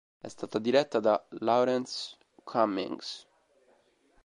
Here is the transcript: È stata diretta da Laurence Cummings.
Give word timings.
È 0.19 0.27
stata 0.27 0.57
diretta 0.57 0.99
da 0.99 1.23
Laurence 1.41 2.17
Cummings. 2.43 3.23